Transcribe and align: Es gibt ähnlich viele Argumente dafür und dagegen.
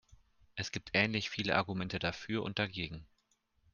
Es 0.55 0.71
gibt 0.71 0.89
ähnlich 0.93 1.29
viele 1.29 1.55
Argumente 1.55 1.99
dafür 1.99 2.41
und 2.41 2.57
dagegen. 2.57 3.05